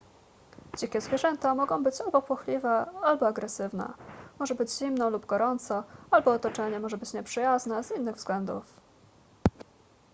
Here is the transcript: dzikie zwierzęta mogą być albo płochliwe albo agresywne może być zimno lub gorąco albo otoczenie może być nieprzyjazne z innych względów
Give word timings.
dzikie 0.77 1.01
zwierzęta 1.01 1.55
mogą 1.55 1.83
być 1.83 2.01
albo 2.01 2.21
płochliwe 2.21 2.85
albo 3.03 3.27
agresywne 3.27 3.93
może 4.39 4.55
być 4.55 4.71
zimno 4.71 5.09
lub 5.09 5.25
gorąco 5.25 5.83
albo 6.11 6.31
otoczenie 6.33 6.79
może 6.79 6.97
być 6.97 7.13
nieprzyjazne 7.13 7.83
z 7.83 7.91
innych 7.97 8.15
względów 8.15 8.73